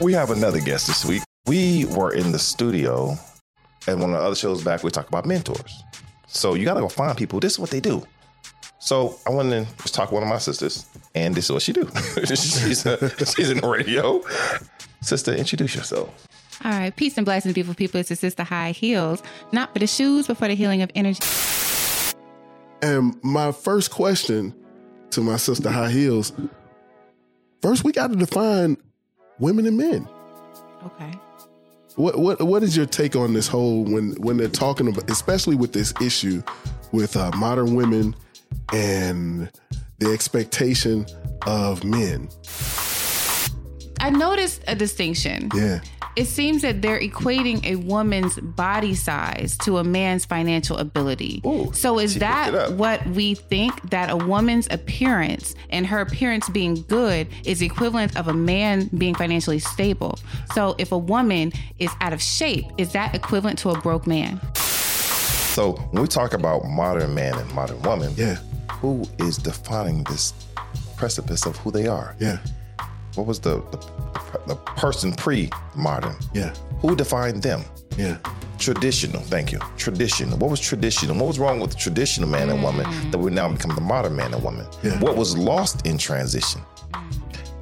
We 0.00 0.12
have 0.12 0.30
another 0.30 0.60
guest 0.60 0.88
this 0.88 1.04
week. 1.04 1.22
We 1.46 1.84
were 1.84 2.12
in 2.12 2.32
the 2.32 2.38
studio, 2.38 3.16
and 3.86 4.00
one 4.00 4.12
of 4.12 4.18
the 4.18 4.26
other 4.26 4.34
shows 4.34 4.64
back, 4.64 4.82
we 4.82 4.90
talk 4.90 5.06
about 5.06 5.24
mentors. 5.24 5.84
So 6.26 6.54
you 6.54 6.64
got 6.64 6.74
to 6.74 6.80
go 6.80 6.88
find 6.88 7.16
people. 7.16 7.38
This 7.38 7.52
is 7.52 7.58
what 7.60 7.70
they 7.70 7.78
do. 7.78 8.04
So 8.80 9.18
I 9.24 9.30
went 9.30 9.52
in 9.52 9.66
to 9.66 9.92
talk 9.92 10.08
to 10.08 10.14
one 10.14 10.24
of 10.24 10.28
my 10.28 10.38
sisters, 10.38 10.86
and 11.14 11.34
this 11.34 11.44
is 11.44 11.52
what 11.52 11.62
she 11.62 11.72
do. 11.72 11.88
she's, 12.24 12.84
a, 12.86 13.24
she's 13.24 13.50
in 13.50 13.58
the 13.58 13.68
radio. 13.68 14.20
Sister, 15.00 15.32
introduce 15.32 15.76
yourself. 15.76 16.26
All 16.64 16.72
right, 16.72 16.94
peace 16.94 17.16
and 17.16 17.24
blessings, 17.24 17.54
beautiful 17.54 17.76
people. 17.76 18.00
It's 18.00 18.08
the 18.08 18.16
sister 18.16 18.42
High 18.42 18.72
Heals, 18.72 19.22
not 19.52 19.72
for 19.72 19.78
the 19.78 19.86
shoes, 19.86 20.26
but 20.26 20.38
for 20.38 20.48
the 20.48 20.54
healing 20.54 20.82
of 20.82 20.90
energy. 20.96 21.20
And 22.82 23.22
my 23.22 23.52
first 23.52 23.92
question 23.92 24.54
to 25.10 25.20
my 25.20 25.36
sister 25.36 25.70
High 25.70 25.90
Heals, 25.90 26.32
first 27.62 27.84
we 27.84 27.92
got 27.92 28.10
to 28.10 28.16
define 28.16 28.76
women 29.38 29.66
and 29.66 29.76
men. 29.76 30.08
Okay. 30.84 31.18
What 31.96 32.18
what 32.18 32.42
what 32.42 32.62
is 32.62 32.76
your 32.76 32.86
take 32.86 33.14
on 33.14 33.34
this 33.34 33.46
whole 33.46 33.84
when 33.84 34.12
when 34.20 34.36
they're 34.36 34.48
talking 34.48 34.88
about, 34.88 35.08
especially 35.10 35.54
with 35.54 35.72
this 35.72 35.94
issue 36.00 36.42
with 36.92 37.16
uh, 37.16 37.30
modern 37.36 37.74
women 37.74 38.16
and 38.72 39.50
the 39.98 40.12
expectation 40.12 41.06
of 41.46 41.84
men? 41.84 42.28
I 44.04 44.10
noticed 44.10 44.62
a 44.68 44.74
distinction. 44.74 45.48
Yeah. 45.54 45.80
It 46.14 46.26
seems 46.26 46.60
that 46.60 46.82
they're 46.82 47.00
equating 47.00 47.64
a 47.64 47.76
woman's 47.76 48.38
body 48.38 48.94
size 48.94 49.56
to 49.64 49.78
a 49.78 49.84
man's 49.84 50.26
financial 50.26 50.76
ability. 50.76 51.40
Ooh, 51.46 51.72
so 51.72 51.98
is 51.98 52.12
she 52.12 52.18
picked 52.18 52.48
it 52.48 52.52
that 52.52 52.72
what 52.74 53.04
we 53.06 53.34
think 53.34 53.80
that 53.88 54.10
a 54.10 54.16
woman's 54.16 54.68
appearance 54.70 55.54
and 55.70 55.86
her 55.86 56.00
appearance 56.02 56.50
being 56.50 56.82
good 56.82 57.28
is 57.46 57.62
equivalent 57.62 58.14
of 58.18 58.28
a 58.28 58.34
man 58.34 58.90
being 58.98 59.14
financially 59.14 59.58
stable? 59.58 60.18
So 60.52 60.74
if 60.76 60.92
a 60.92 60.98
woman 60.98 61.52
is 61.78 61.90
out 62.02 62.12
of 62.12 62.20
shape, 62.20 62.66
is 62.76 62.92
that 62.92 63.14
equivalent 63.14 63.58
to 63.60 63.70
a 63.70 63.80
broke 63.80 64.06
man? 64.06 64.38
So 64.54 65.72
when 65.92 66.02
we 66.02 66.08
talk 66.08 66.34
about 66.34 66.66
modern 66.66 67.14
man 67.14 67.38
and 67.38 67.50
modern 67.54 67.80
woman, 67.80 68.12
Yeah. 68.18 68.36
who 68.82 69.04
is 69.18 69.38
defining 69.38 70.04
this 70.04 70.34
precipice 70.98 71.46
of 71.46 71.56
who 71.56 71.70
they 71.70 71.86
are? 71.86 72.14
Yeah. 72.18 72.38
What 73.14 73.26
was 73.26 73.40
the 73.40 73.60
the, 73.70 73.78
the 74.46 74.56
person 74.56 75.12
pre-modern? 75.12 76.16
Yeah. 76.32 76.54
Who 76.80 76.96
defined 76.96 77.42
them? 77.42 77.62
Yeah. 77.96 78.18
Traditional, 78.58 79.20
thank 79.22 79.52
you. 79.52 79.58
Traditional. 79.76 80.38
What 80.38 80.50
was 80.50 80.60
traditional? 80.60 81.16
What 81.16 81.26
was 81.26 81.38
wrong 81.38 81.60
with 81.60 81.70
the 81.70 81.76
traditional 81.76 82.28
man 82.28 82.50
and 82.50 82.62
woman 82.62 82.86
that 83.10 83.18
we 83.18 83.30
now 83.30 83.48
become 83.50 83.74
the 83.74 83.80
modern 83.80 84.16
man 84.16 84.32
and 84.34 84.42
woman? 84.42 84.66
Yeah. 84.82 84.98
What 85.00 85.16
was 85.16 85.36
lost 85.36 85.86
in 85.86 85.98
transition? 85.98 86.60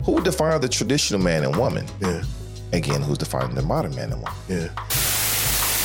Who 0.05 0.20
defined 0.22 0.62
the 0.62 0.69
traditional 0.69 1.20
man 1.20 1.44
and 1.44 1.56
woman? 1.56 1.87
Yeah. 2.00 2.22
Again, 2.72 3.03
who's 3.03 3.19
defining 3.19 3.55
the 3.55 3.62
modern 3.62 3.94
man 3.94 4.12
and 4.12 4.22
woman? 4.22 4.33
Yeah. 4.48 4.69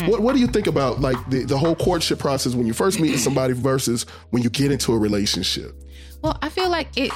What 0.09 0.21
What 0.21 0.33
do 0.33 0.39
you 0.39 0.47
think 0.47 0.67
about 0.67 1.01
like 1.01 1.17
the, 1.29 1.43
the 1.43 1.57
whole 1.57 1.75
courtship 1.75 2.19
process 2.19 2.53
when 2.55 2.67
you 2.67 2.73
first 2.73 2.99
meet 2.99 3.17
somebody 3.17 3.53
versus 3.53 4.05
when 4.29 4.43
you 4.43 4.49
get 4.49 4.71
into 4.71 4.93
a 4.93 4.97
relationship? 4.97 5.75
Well, 6.21 6.37
I 6.41 6.49
feel 6.49 6.69
like 6.69 6.89
it. 6.97 7.11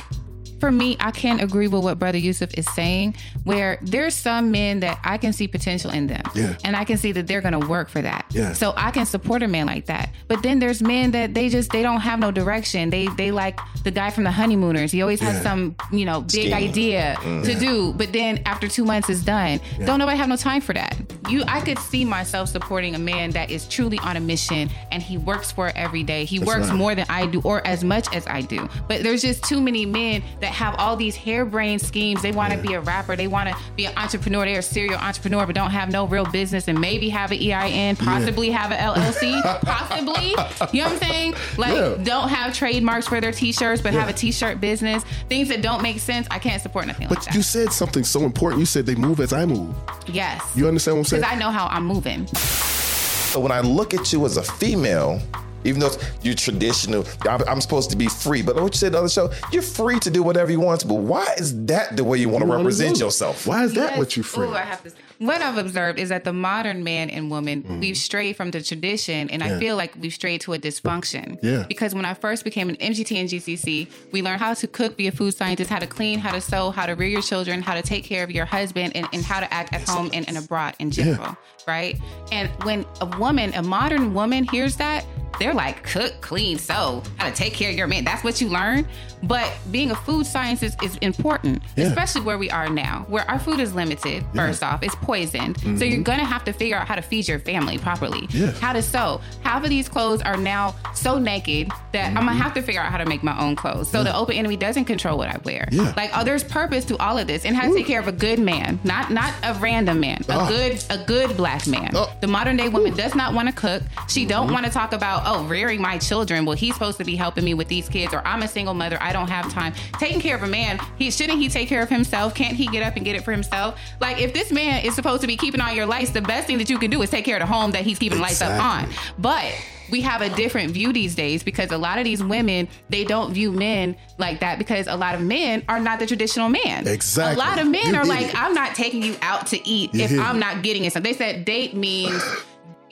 For 0.62 0.72
me, 0.72 0.96
I 1.00 1.10
can't 1.12 1.42
agree 1.42 1.68
with 1.68 1.84
what 1.84 1.98
Brother 2.00 2.20
Yusuf 2.20 2.52
is 2.54 2.66
saying, 2.74 3.16
where 3.44 3.80
there's 3.82 4.14
some 4.14 4.52
men 4.52 4.80
that 4.82 5.00
I 5.04 5.18
can 5.18 5.34
see 5.34 5.48
potential 5.48 5.90
in 5.92 6.06
them. 6.06 6.22
Yeah. 6.36 6.56
And 6.64 6.76
I 6.76 6.84
can 6.86 6.98
see 6.98 7.12
that 7.14 7.26
they're 7.28 7.42
gonna 7.42 7.60
work 7.68 7.90
for 7.90 8.02
that. 8.02 8.26
Yeah. 8.30 8.54
So 8.54 8.74
I 8.78 8.92
can 8.92 9.08
support 9.08 9.42
a 9.42 9.48
man 9.48 9.66
like 9.66 9.88
that. 9.88 10.12
But 10.28 10.44
then 10.44 10.60
there's 10.60 10.82
men 10.84 11.12
that 11.12 11.34
they 11.34 11.50
just 11.50 11.72
they 11.72 11.82
don't 11.82 12.02
have 12.02 12.20
no 12.20 12.30
direction. 12.32 12.92
They 12.92 13.08
they 13.18 13.32
like 13.32 13.60
the 13.84 13.90
guy 13.92 14.12
from 14.12 14.24
the 14.24 14.32
honeymooners. 14.32 14.92
He 14.92 15.02
always 15.02 15.20
has 15.22 15.34
Yeah. 15.38 15.42
some, 15.42 15.76
you 15.92 16.06
know, 16.06 16.22
big 16.22 16.30
Scheme. 16.52 16.54
idea 16.54 17.18
to 17.24 17.56
do. 17.60 17.94
But 17.94 18.14
then 18.14 18.42
after 18.46 18.68
two 18.68 18.86
months 18.86 19.10
is 19.10 19.24
done. 19.26 19.60
Don't 19.86 19.98
nobody 19.98 20.18
have 20.18 20.30
no 20.30 20.36
time 20.36 20.62
for 20.62 20.74
that. 20.74 20.96
You 21.30 21.44
I 21.48 21.62
could 21.62 21.78
see 21.80 22.04
myself 22.04 22.50
supporting 22.50 22.96
a 22.96 23.00
man 23.00 23.32
that 23.32 23.52
is 23.52 23.68
truly 23.68 24.00
on 24.00 24.18
a 24.18 24.20
mission 24.20 24.70
and 24.92 25.02
he 25.04 25.18
works 25.18 25.52
for 25.52 25.68
it 25.68 25.76
every 25.76 26.04
day. 26.04 26.26
He 26.26 26.40
works 26.40 26.68
right. 26.68 26.76
more 26.76 26.96
than 26.96 27.06
I 27.10 27.28
do 27.28 27.42
or 27.44 27.66
as 27.66 27.84
much 27.84 28.14
as 28.16 28.26
I 28.28 28.42
do. 28.42 28.68
But 28.88 29.04
there's 29.04 29.22
just 29.22 29.44
too 29.44 29.62
many 29.62 29.86
men 29.86 30.24
that 30.40 30.52
have 30.52 30.76
all 30.80 30.96
these 30.96 31.16
harebrained 31.16 31.82
schemes. 31.82 32.22
They 32.22 32.32
want 32.32 32.54
to 32.54 32.60
be 32.60 32.74
a 32.74 32.82
rapper, 32.82 33.16
they 33.16 33.28
want 33.28 33.50
to 33.50 33.56
be 33.76 33.86
an 33.86 33.94
entrepreneur, 33.98 34.46
they're 34.46 34.60
a 34.60 34.64
serial 34.64 34.96
entrepreneur, 35.00 35.46
but 35.46 35.54
don't 35.56 35.72
have 35.72 35.92
no 35.92 36.08
real 36.08 36.26
business 36.26 36.68
and 36.68 36.80
maybe 36.82 37.10
have 37.10 37.32
an 37.32 37.38
EIN, 37.40 37.96
possibly 37.98 38.50
have 38.50 38.72
an 38.72 38.80
LLC, 38.80 39.42
possibly. 39.64 40.30
You 40.74 40.84
know 40.84 40.90
what 40.90 41.04
I'm 41.04 41.10
saying? 41.10 41.34
Like 41.58 41.74
Yeah. 41.74 42.04
don't 42.04 42.30
have 42.30 42.54
trademarks 42.54 43.08
for 43.08 43.22
their 43.22 43.32
t-shirts, 43.32 43.82
but 43.82 43.94
have 43.94 44.10
a 44.10 44.14
t-shirt 44.14 44.60
business. 44.60 45.04
Things 45.30 45.50
that 45.50 45.62
don't 45.62 45.82
make 45.84 46.00
sense. 46.00 46.28
I 46.32 46.40
can't 46.40 46.62
support 46.62 46.88
nothing 46.88 47.08
like 47.10 47.24
But 47.26 47.36
you 47.36 47.42
said 47.44 47.72
something 47.72 48.04
so 48.04 48.24
important. 48.24 48.60
You 48.60 48.66
said 48.66 48.86
they 48.86 48.96
move 48.96 49.20
as 49.20 49.34
I 49.34 49.46
move. 49.46 49.76
yes. 50.08 50.42
You 50.56 50.68
understand 50.68 50.98
what 50.98 51.02
I'm 51.02 51.06
saying? 51.06 51.11
Because 51.12 51.30
I 51.30 51.36
know 51.36 51.52
how 51.52 51.68
I'm 51.68 51.86
moving. 51.86 52.26
So 52.28 53.40
when 53.40 53.52
I 53.52 53.62
look 53.62 53.94
at 53.94 54.12
you 54.14 54.26
as 54.26 54.38
a 54.38 54.44
female, 54.44 55.20
even 55.64 55.82
though 55.82 55.92
you're 56.22 56.36
traditional, 56.36 57.06
I'm, 57.30 57.42
I'm 57.48 57.62
supposed 57.62 57.90
to 57.92 57.98
be 57.98 58.08
free. 58.08 58.42
But 58.42 58.56
what 58.56 58.74
you 58.74 58.78
said 58.78 58.88
on 58.88 58.92
the 58.94 58.98
other 59.00 59.10
show, 59.10 59.32
you're 59.52 59.62
free 59.62 60.00
to 60.00 60.10
do 60.10 60.24
whatever 60.24 60.52
you 60.52 60.60
want 60.60 60.82
to. 60.82 60.88
But 60.88 60.96
why 60.96 61.28
is 61.38 61.66
that 61.66 61.98
the 61.98 62.04
way 62.04 62.18
you 62.18 62.30
want 62.30 62.42
to 62.42 62.46
You 62.46 62.52
wanna 62.52 62.64
represent 62.64 63.00
yourself? 63.00 63.46
Why 63.46 63.64
is 63.64 63.74
that 63.74 63.92
Yes. 63.92 64.00
what 64.00 64.18
you 64.18 64.24
free? 64.24 64.48
Ooh, 64.48 64.54
I 64.54 64.62
have 64.62 64.82
to 64.84 64.90
say. 64.90 64.96
What 65.20 65.42
I've 65.42 65.58
observed 65.58 66.00
is 66.00 66.10
that 66.10 66.24
the 66.24 66.34
modern 66.34 66.84
man 66.84 67.12
and 67.12 67.30
woman, 67.30 67.62
mm-hmm. 67.62 67.80
we've 67.80 67.98
strayed 67.98 68.36
from 68.38 68.52
the 68.52 68.62
tradition, 68.62 69.30
and. 69.30 69.42
Yeah. 69.42 69.52
I 69.52 69.60
feel 69.60 69.76
like 69.76 69.94
we've 70.00 70.14
strayed 70.14 70.42
to 70.42 70.54
a 70.54 70.60
dysfunction. 70.60 71.38
Yeah. 71.42 71.66
Because 71.68 71.94
when 71.94 72.06
I 72.06 72.14
first 72.14 72.44
became 72.44 72.70
an 72.70 72.78
MGT 72.78 73.20
and 73.20 73.30
GCC, 73.30 73.88
we 74.12 74.22
learned 74.22 74.40
how 74.40 74.54
to 74.54 74.68
cook, 74.68 74.96
be 74.98 75.08
a 75.08 75.12
food 75.12 75.36
scientist, 75.36 75.70
how 75.70 75.80
to 75.80 75.88
clean, 75.88 76.20
how 76.20 76.32
to 76.32 76.42
sew, 76.42 76.72
how 76.72 76.86
to 76.86 76.94
rear 76.94 77.10
your 77.10 77.22
children, 77.22 77.62
how 77.62 77.74
to 77.74 77.82
take 77.82 78.04
care 78.04 78.24
of 78.24 78.32
your 78.32 78.46
husband, 78.46 78.96
and, 78.96 79.08
and 79.14 79.24
how 79.24 79.40
to 79.40 79.54
act 79.54 79.74
at 79.74 79.88
home 79.88 80.10
and, 80.14 80.28
and 80.28 80.38
abroad 80.38 80.76
in 80.80 80.92
general. 80.92 81.36
Right. 81.68 82.00
And 82.32 82.50
when 82.64 82.86
a 83.02 83.06
woman, 83.20 83.54
a 83.54 83.62
modern 83.62 84.14
woman, 84.14 84.46
hears 84.46 84.78
that, 84.78 85.06
they're 85.42 85.54
like 85.54 85.84
cook, 85.84 86.22
clean, 86.22 86.58
sew, 86.58 87.02
how 87.18 87.30
to 87.30 87.36
take 87.36 87.54
care 87.54 87.70
of 87.72 87.76
your 87.76 87.88
man. 87.88 88.04
That's 88.04 88.24
what 88.24 88.40
you 88.42 88.48
learn. 88.50 88.88
But 89.24 89.52
being 89.70 89.92
a 89.92 89.96
food 89.96 90.26
scientist 90.26 90.82
is 90.84 90.96
important, 90.98 91.62
Yeah. 91.76 91.86
especially 91.86 92.22
where 92.22 92.38
we 92.40 92.50
are 92.50 92.70
now, 92.70 93.06
where 93.08 93.30
our 93.30 93.38
food 93.40 93.60
is 93.60 93.74
limited. 93.76 94.24
First 94.34 94.64
off, 94.64 94.82
it's 94.82 94.96
poisoned, 94.96 95.60
so 95.78 95.86
you're 95.86 96.02
gonna 96.02 96.26
have 96.26 96.44
to 96.46 96.54
figure 96.54 96.76
out 96.78 96.88
how 96.88 96.96
to 96.96 97.02
feed 97.04 97.28
your 97.28 97.38
family 97.40 97.78
properly. 97.78 98.22
Mm-hmm. 98.28 98.38
Yeah. 98.46 98.52
How 98.54 98.74
to 98.74 98.82
sew. 98.82 99.22
Half 99.44 99.64
of 99.64 99.70
these 99.70 99.88
clothes 99.88 100.22
are 100.24 100.38
now 100.38 100.74
so 100.96 101.20
naked 101.20 101.70
that 101.92 102.08
I'm 102.08 102.16
Mm-hmm. 102.16 102.28
gonna 102.28 102.34
have 102.44 102.54
to 102.56 102.62
figure 102.64 102.82
out 102.82 102.92
how 102.92 102.98
to 102.98 103.06
make 103.06 103.22
my 103.24 103.38
own 103.40 103.56
clothes. 103.56 103.90
So 103.92 104.04
the 104.04 104.16
open 104.16 104.36
enemy 104.36 104.58
doesn't 104.58 104.86
control 104.86 105.18
what 105.20 105.28
I 105.30 105.38
wear. 105.44 105.68
Yeah. 105.72 105.94
Like, 105.96 106.12
oh, 106.16 106.24
there's 106.24 106.44
purpose 106.44 106.86
to 106.86 106.98
all 106.98 107.18
of 107.18 107.28
this, 107.28 107.46
and 107.46 107.56
how 107.56 107.68
to 107.68 107.74
take 107.76 107.86
care 107.86 108.00
of 108.00 108.08
a 108.08 108.12
good 108.12 108.40
man, 108.40 108.80
not 108.84 109.12
not 109.12 109.34
a 109.44 109.54
random 109.56 110.00
man, 110.00 110.22
a 110.30 110.34
Ah. 110.34 110.48
good 110.48 110.84
a 110.90 110.98
good 110.98 111.38
black 111.38 111.68
man. 111.68 111.92
Oh. 111.96 112.12
The 112.22 112.28
modern 112.28 112.58
day 112.58 112.70
woman 112.70 112.96
does 112.96 113.14
not 113.16 113.34
want 113.36 113.48
to 113.50 113.54
cook. 113.54 113.84
She 114.08 114.26
don't 114.26 114.52
want 114.52 114.66
to 114.66 114.72
talk 114.72 114.94
about 114.94 115.26
oh 115.32 115.44
rearing 115.46 115.82
my 115.82 115.98
children. 115.98 116.46
Well, 116.46 116.56
he's 116.56 116.74
supposed 116.74 116.98
to 116.98 117.04
be 117.04 117.16
helping 117.16 117.44
me 117.44 117.54
with 117.54 117.68
these 117.68 117.88
kids, 117.88 118.14
or 118.14 118.26
I'm 118.28 118.44
a 118.44 118.48
single 118.48 118.74
mother. 118.74 118.98
I 119.02 119.14
don't 119.14 119.30
have 119.30 119.52
time. 119.52 119.74
Taking 120.00 120.20
care 120.20 120.36
of 120.36 120.44
a 120.44 120.48
man, 120.48 120.80
he 120.98 121.10
shouldn't 121.10 121.40
he 121.40 121.50
take 121.50 121.70
care 121.70 121.82
of 121.82 121.90
himself? 121.90 122.36
Can't 122.36 122.56
he 122.56 122.68
get 122.68 122.84
up 122.84 122.96
and 122.96 123.06
get 123.06 123.16
it 123.16 123.24
for 123.24 123.32
himself? 123.32 123.80
Like 124.00 124.20
if 124.20 124.34
this 124.34 124.52
man 124.52 124.84
is 124.86 124.96
supposed 124.96 125.22
to 125.22 125.28
be 125.28 125.38
keeping 125.38 125.62
on 125.62 125.76
your 125.76 125.86
lights, 125.86 126.12
the 126.12 126.22
best 126.22 126.48
thing 126.48 126.58
that 126.58 126.70
you 126.70 126.78
can 126.78 126.92
do 126.92 127.02
is 127.02 127.10
take 127.10 127.26
care 127.26 127.38
of 127.38 127.42
the 127.42 127.52
home 127.52 127.72
that 127.72 127.84
he's 127.84 128.00
keeping 128.00 128.18
the 128.18 128.22
lights 128.22 128.42
up 128.42 128.62
on. 128.62 128.90
But 129.18 129.54
we 129.90 130.02
have 130.02 130.22
a 130.22 130.30
different 130.30 130.72
view 130.72 130.94
these 130.94 131.16
days 131.16 131.44
because 131.44 131.72
a 131.72 131.78
lot 131.78 131.98
of 131.98 132.06
these 132.06 132.24
women 132.24 132.68
they 132.90 133.04
don't 133.04 133.34
view 133.34 133.52
men 133.52 133.96
like 134.18 134.40
that 134.40 134.58
because 134.58 134.88
a 134.88 134.96
lot 134.96 135.16
of 135.16 135.22
men 135.22 135.64
are 135.68 135.80
not 135.80 136.00
the 136.00 136.06
traditional 136.06 136.50
man. 136.50 136.88
Exactly. 136.88 137.42
A 137.42 137.46
lot 137.46 137.60
of 137.60 137.68
men 137.68 137.88
You 137.88 137.96
are 137.96 138.06
like, 138.06 138.28
it. 138.28 138.42
I'm 138.42 138.54
not 138.54 138.76
taking 138.76 139.04
you 139.04 139.16
out 139.22 139.48
to 139.48 139.68
eat 139.68 139.94
You 139.94 140.06
if. 140.06 140.20
I'm 140.20 140.40
not 140.40 140.64
getting 140.64 140.86
it. 140.86 140.94
So 140.94 141.00
they 141.00 141.14
said 141.14 141.46
date 141.46 141.76
means 141.76 142.24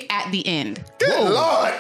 at 0.10 0.32
the 0.32 0.46
end. 0.48 0.84
Good 1.00 1.32
Lord. 1.32 1.74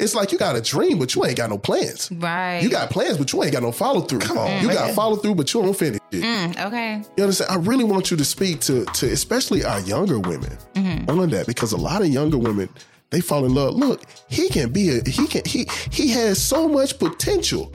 It's 0.00 0.14
like 0.14 0.32
you 0.32 0.38
got 0.38 0.56
a 0.56 0.60
dream, 0.60 0.98
but 0.98 1.14
you 1.14 1.24
ain't 1.26 1.36
got 1.36 1.50
no 1.50 1.58
plans. 1.58 2.10
Right. 2.10 2.60
You 2.62 2.70
got 2.70 2.90
plans, 2.90 3.18
but 3.18 3.32
you 3.32 3.42
ain't 3.44 3.52
got 3.52 3.62
no 3.62 3.70
follow 3.70 4.00
through. 4.00 4.20
Come 4.20 4.38
on, 4.38 4.60
you 4.62 4.68
man. 4.68 4.76
got 4.76 4.94
follow 4.94 5.16
through, 5.16 5.34
but 5.34 5.52
you 5.52 5.62
don't 5.62 5.76
finish 5.76 6.00
it. 6.10 6.22
Mm, 6.22 6.66
okay. 6.66 7.02
You 7.16 7.24
understand? 7.24 7.50
I 7.50 7.56
really 7.56 7.84
want 7.84 8.10
you 8.10 8.16
to 8.16 8.24
speak 8.24 8.60
to 8.62 8.84
to 8.86 9.06
especially 9.12 9.62
our 9.64 9.80
younger 9.80 10.18
women 10.18 10.56
Mm-hmm. 10.74 11.10
on 11.20 11.28
that 11.30 11.46
because 11.46 11.72
a 11.72 11.76
lot 11.76 12.00
of 12.02 12.08
younger 12.08 12.38
women 12.38 12.68
they 13.10 13.20
fall 13.20 13.44
in 13.44 13.54
love. 13.54 13.74
Look, 13.74 14.02
he 14.28 14.48
can 14.48 14.70
be 14.72 14.88
a 14.98 15.02
he 15.08 15.26
can 15.26 15.42
he 15.44 15.66
he 15.90 16.08
has 16.10 16.40
so 16.42 16.66
much 16.68 16.98
potential, 16.98 17.70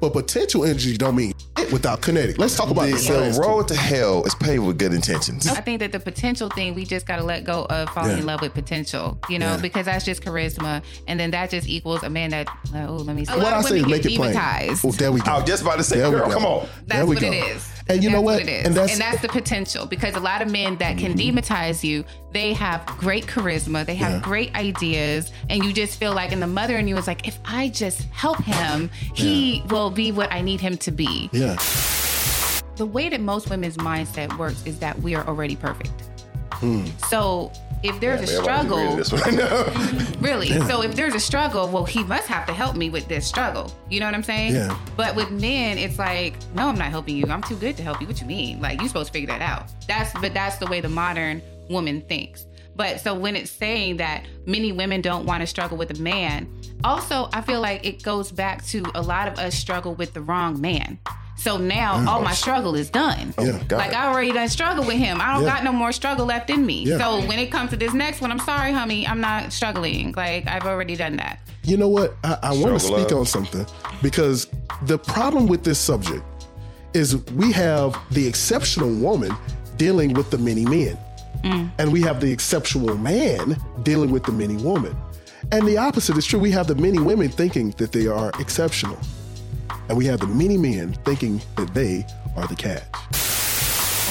but 0.00 0.12
potential 0.12 0.64
energy 0.64 0.96
don't 0.96 1.14
mean 1.16 1.32
shit 1.32 1.37
without 1.72 2.00
kinetic. 2.02 2.38
Let's 2.38 2.56
talk 2.56 2.70
about 2.70 2.86
The, 2.86 2.92
the, 2.96 3.40
road 3.40 3.68
to 3.68 3.76
hell 3.76 4.24
is 4.24 4.34
paved 4.34 4.64
with 4.64 4.78
good 4.78 4.92
intentions. 4.92 5.46
I 5.48 5.60
think 5.60 5.80
that 5.80 5.92
the 5.92 6.00
potential 6.00 6.48
thing, 6.48 6.74
we 6.74 6.84
just 6.84 7.06
got 7.06 7.16
to 7.16 7.24
let 7.24 7.44
go 7.44 7.64
of 7.66 7.88
falling 7.90 8.12
Yeah. 8.12 8.18
in 8.18 8.26
love 8.26 8.40
with 8.40 8.54
potential, 8.54 9.18
you 9.28 9.38
know, 9.38 9.52
Yeah. 9.54 9.56
because 9.60 9.86
that's 9.86 10.04
just 10.04 10.22
charisma. 10.22 10.82
And 11.06 11.18
then 11.18 11.30
that 11.32 11.50
just 11.50 11.68
equals 11.68 12.02
a 12.02 12.10
man 12.10 12.30
that, 12.30 12.48
oh, 12.74 12.94
let 12.94 13.16
me 13.16 13.24
see. 13.24 13.32
what 13.36 13.52
I 13.52 13.60
say 13.62 13.78
is 13.78 13.86
make 13.86 14.04
it 14.04 14.16
plain. 14.16 14.36
Oh, 14.84 14.92
there 14.92 15.12
we 15.12 15.20
go. 15.20 15.32
I 15.32 15.36
was 15.38 15.44
just 15.44 15.62
about 15.62 15.76
to 15.78 15.84
say, 15.84 15.98
There 15.98 16.10
girl, 16.10 16.30
come 16.30 16.44
on. 16.44 16.68
That's 16.86 16.98
There 16.98 17.06
we 17.06 17.14
what 17.16 17.22
go. 17.22 17.32
it 17.32 17.56
is. 17.56 17.68
And 17.88 18.04
you 18.04 18.10
know 18.10 18.16
That's 18.16 18.24
what? 18.24 18.42
it 18.42 18.48
is. 18.48 18.66
And 18.66 18.76
that's- 18.76 19.22
the 19.22 19.28
potential 19.28 19.86
because 19.86 20.14
a 20.14 20.20
lot 20.20 20.42
of 20.42 20.50
men 20.50 20.76
that 20.76 20.98
can 20.98 21.14
mm-hmm. 21.14 21.38
demonize 21.38 21.82
you, 21.82 22.04
they 22.32 22.52
have 22.52 22.84
great 22.86 23.26
charisma, 23.26 23.84
they 23.86 23.94
have 23.94 24.12
Yeah. 24.12 24.20
great 24.20 24.54
ideas, 24.54 25.32
and 25.48 25.64
you 25.64 25.72
just 25.72 25.98
feel 25.98 26.12
like, 26.14 26.30
and 26.32 26.42
the 26.42 26.46
mother 26.46 26.76
in 26.76 26.86
you 26.86 26.96
is 26.98 27.06
like, 27.06 27.26
if 27.26 27.38
I 27.44 27.68
just 27.68 28.02
help 28.10 28.38
him, 28.42 28.90
he 29.14 29.62
will 29.70 29.90
be 29.90 30.12
what 30.12 30.30
I 30.30 30.42
need 30.42 30.60
him 30.60 30.76
to 30.78 30.90
be. 30.90 31.30
Yeah. 31.32 31.56
the 32.76 32.86
way 32.86 33.08
that 33.08 33.20
most 33.20 33.50
women's 33.50 33.76
mindset 33.78 34.38
works 34.38 34.62
is 34.64 34.78
that 34.78 34.96
we 35.00 35.16
are 35.16 35.26
already 35.26 35.56
perfect. 35.56 35.90
So 37.08 37.52
if 37.82 38.00
there's 38.00 38.20
a 38.28 38.36
Everybody's 38.36 39.06
struggle, 39.06 40.18
really, 40.20 40.48
so 40.66 40.82
if 40.82 40.94
there's 40.96 41.14
a 41.14 41.20
struggle, 41.20 41.68
well, 41.68 41.84
he 41.84 42.02
must 42.04 42.26
have 42.26 42.46
to 42.46 42.52
help 42.52 42.76
me 42.76 42.90
with 42.90 43.06
this 43.08 43.26
struggle. 43.26 43.72
You 43.88 44.00
know 44.00 44.06
what 44.06 44.14
I'm 44.14 44.22
saying? 44.22 44.54
Yeah. 44.54 44.76
But 44.96 45.14
with 45.14 45.30
men, 45.30 45.78
it's 45.78 45.98
like, 45.98 46.34
no, 46.54 46.68
I'm 46.68 46.78
not 46.78 46.90
helping 46.90 47.16
you. 47.16 47.26
I'm 47.26 47.42
too 47.42 47.56
good 47.56 47.76
to 47.76 47.82
help 47.82 48.00
you. 48.00 48.06
What 48.06 48.20
you 48.20 48.26
mean? 48.26 48.60
Like 48.60 48.80
you're 48.80 48.88
supposed 48.88 49.08
to 49.08 49.12
figure 49.12 49.28
that 49.28 49.42
out. 49.42 49.66
That's 49.86 50.12
but 50.20 50.34
that's 50.34 50.56
the 50.56 50.66
way 50.66 50.80
the 50.80 50.88
modern 50.88 51.42
woman 51.70 52.02
thinks. 52.02 52.46
But 52.74 53.00
so 53.00 53.12
when 53.12 53.34
it's 53.34 53.50
saying 53.50 53.96
that 53.96 54.24
many 54.46 54.70
women 54.70 55.00
don't 55.00 55.26
want 55.26 55.40
to 55.40 55.46
struggle 55.46 55.76
with 55.76 55.90
a 55.98 56.00
man, 56.00 56.48
also 56.84 57.28
I 57.32 57.40
feel 57.40 57.60
like 57.60 57.84
it 57.84 58.02
goes 58.02 58.30
back 58.30 58.64
to 58.66 58.84
a 58.94 59.02
lot 59.02 59.26
of 59.28 59.38
us 59.38 59.54
struggle 59.54 59.94
with 59.94 60.14
the 60.14 60.22
wrong 60.22 60.60
man. 60.60 60.98
So 61.38 61.56
now 61.56 61.98
mm. 61.98 62.06
all 62.06 62.20
my 62.20 62.34
struggle 62.34 62.74
is 62.74 62.90
done. 62.90 63.32
Oh, 63.38 63.44
yeah. 63.44 63.62
got 63.64 63.78
like 63.78 63.92
it. 63.92 63.96
I 63.96 64.08
already 64.12 64.32
done 64.32 64.48
struggle 64.48 64.84
with 64.84 64.96
him. 64.96 65.20
I 65.20 65.34
don't 65.34 65.44
Yeah. 65.44 65.54
got 65.54 65.64
no 65.64 65.72
more 65.72 65.92
struggle 65.92 66.26
left 66.26 66.50
in 66.50 66.66
me. 66.66 66.84
Yeah. 66.84 66.98
So 66.98 67.26
when 67.26 67.38
it 67.38 67.52
comes 67.52 67.70
to 67.70 67.76
this 67.76 67.94
next 67.94 68.20
one, 68.20 68.32
I'm 68.32 68.40
sorry, 68.40 68.72
honey, 68.72 69.06
I'm 69.06 69.20
not 69.20 69.52
struggling. 69.52 70.12
Like 70.16 70.48
I've 70.48 70.64
already 70.64 70.96
done 70.96 71.16
that. 71.16 71.38
You 71.62 71.76
know 71.76 71.88
what? 71.88 72.16
I, 72.24 72.38
I 72.42 72.50
want 72.52 72.74
to 72.74 72.80
speak 72.80 73.12
up. 73.12 73.18
on 73.18 73.26
something 73.26 73.64
because 74.02 74.48
the 74.82 74.98
problem 74.98 75.46
with 75.46 75.62
this 75.62 75.78
subject 75.78 76.24
is 76.92 77.16
we 77.32 77.52
have 77.52 77.96
the 78.10 78.26
exceptional 78.26 78.92
woman 78.94 79.32
dealing 79.76 80.14
with 80.14 80.30
the 80.30 80.38
many 80.38 80.64
men, 80.64 80.98
mm. 81.44 81.70
and 81.78 81.92
we 81.92 82.00
have 82.00 82.20
the 82.20 82.32
exceptional 82.32 82.96
man 82.98 83.56
dealing 83.82 84.10
with 84.10 84.24
the 84.24 84.32
many 84.32 84.56
woman. 84.56 84.96
And 85.52 85.66
the 85.66 85.78
opposite 85.78 86.16
is 86.18 86.26
true. 86.26 86.38
We 86.40 86.50
have 86.50 86.66
the 86.66 86.74
many 86.74 86.98
women 86.98 87.28
thinking 87.28 87.70
that 87.78 87.92
they 87.92 88.06
are 88.06 88.30
exceptional, 88.40 88.98
and 89.88 89.96
we 89.96 90.04
have 90.06 90.20
the 90.20 90.26
many 90.26 90.56
men 90.56 90.92
thinking 91.04 91.40
that 91.56 91.72
they 91.74 92.04
are 92.36 92.46
the 92.46 92.54
catch. 92.56 92.82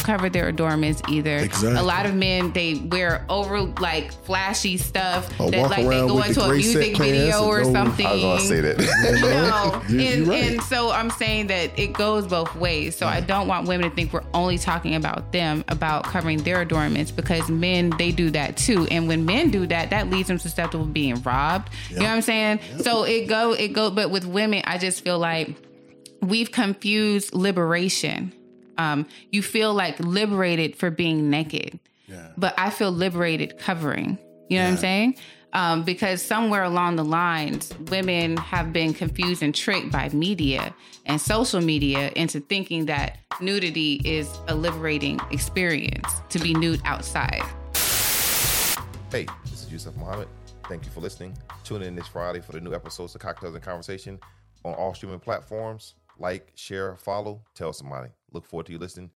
cover 0.04 0.30
their 0.30 0.48
adornments 0.48 1.02
either. 1.10 1.36
Exactly. 1.36 1.78
A 1.78 1.84
lot 1.84 2.06
of 2.06 2.16
men 2.16 2.54
they 2.54 2.76
wear 2.76 3.26
over 3.28 3.60
like 3.82 4.14
flashy 4.24 4.78
stuff 4.78 5.28
Or 5.38 5.52
that 5.52 5.60
walk 5.60 5.70
like 5.72 5.80
they 5.80 5.86
around 5.98 6.08
go 6.08 6.16
with 6.16 6.28
into 6.30 6.44
a 6.46 6.48
gray 6.48 6.62
set 6.62 6.76
music 6.76 6.96
pants 6.96 7.12
video 7.12 7.44
or 7.46 7.62
no- 7.64 7.74
something. 7.74 8.06
I 8.06 8.14
was 8.14 8.22
gonna 8.24 8.40
say 8.40 8.62
that. 8.62 8.78
You 9.18 9.22
know, 9.22 9.82
You- 9.90 10.08
and, 10.10 10.26
you're 10.26 10.34
right. 10.34 10.44
and 10.52 10.62
so 10.64 10.92
I'm 10.92 11.10
saying 11.10 11.48
that 11.48 11.78
it 11.78 11.92
goes 11.92 12.26
both 12.26 12.56
ways. 12.56 12.96
So 12.96 13.06
I 13.06 13.20
don't 13.20 13.50
want 13.50 13.68
women 13.68 13.90
to 13.90 13.94
think 13.94 14.14
we're 14.14 14.24
only 14.34 14.58
talking 14.58 14.96
about 14.96 15.34
them, 15.34 15.66
about 15.68 16.06
covering 16.06 16.38
their 16.38 16.62
adornments, 16.62 17.12
because 17.12 17.50
men 17.50 17.90
they 17.98 18.14
do 18.14 18.30
that 18.32 18.56
too. 18.56 18.88
And 18.90 19.10
when 19.10 19.26
men 19.26 19.52
do 19.52 19.68
that, 19.68 19.90
that 19.90 20.10
leaves 20.10 20.30
them 20.30 20.40
susceptible 20.40 20.86
to 20.86 20.90
being 20.92 21.22
robbed. 21.24 21.70
You 21.90 21.98
know 21.98 22.04
what 22.04 22.12
I'm 22.12 22.22
saying? 22.22 22.60
So 22.82 23.04
it 23.04 23.28
go 23.28 23.52
it 23.52 23.74
go. 23.74 23.92
But 23.92 24.10
with 24.10 24.26
women, 24.26 24.62
I 24.66 24.78
just 24.78 25.04
feel 25.04 25.20
like 25.20 25.54
we've 26.22 26.52
confused 26.52 27.34
liberation. 27.34 28.34
Um, 28.78 29.08
you 29.32 29.42
feel 29.42 29.74
like 29.74 30.00
liberated 30.00 30.76
for 30.76 30.92
being 30.92 31.30
naked, 31.30 31.80
but 32.38 32.54
I 32.58 32.70
feel 32.70 32.92
liberated 32.92 33.58
covering. 33.58 34.18
You 34.50 34.60
know 34.60 34.66
what 34.66 34.72
I'm 34.72 34.78
saying? 34.78 35.16
Um, 35.54 35.84
because 35.84 36.22
somewhere 36.22 36.64
along 36.64 36.98
the 36.98 37.06
lines, 37.06 37.74
women 37.90 38.38
have 38.38 38.72
been 38.72 38.94
confused 38.94 39.42
and 39.42 39.56
tricked 39.56 39.92
by 39.92 40.10
media 40.10 40.76
and 41.06 41.20
social 41.20 41.62
media 41.62 42.12
into 42.16 42.40
thinking 42.40 42.86
that 42.86 43.18
nudity 43.42 44.02
is 44.04 44.30
a 44.48 44.56
liberating 44.56 45.20
experience 45.32 46.22
to 46.30 46.40
be 46.40 46.54
nude 46.54 46.82
outside. 46.86 47.42
Hey, 49.10 49.26
this 49.46 49.64
is 49.64 49.72
Yusuf 49.72 49.96
Muhammad. 49.96 50.28
Thank 50.68 50.86
you 50.86 50.92
for 50.92 51.00
listening. 51.00 51.36
Tune 51.64 51.82
in 51.82 51.96
this 51.96 52.08
Friday 52.08 52.42
for 52.42 52.52
the 52.52 52.60
new 52.60 52.74
episodes 52.74 53.16
of 53.16 53.22
Kocktails 53.22 53.56
and 53.56 53.64
Konversation 53.64 54.20
on 54.66 54.74
all 54.74 54.94
streaming 54.94 55.20
platforms. 55.20 55.96
Like, 56.20 56.52
share, 56.56 56.96
follow, 56.98 57.42
tell 57.54 57.74
somebody. 57.74 58.10
Look 58.32 58.46
forward 58.46 58.66
to 58.68 58.72
you 58.72 58.80
listening. 58.80 59.06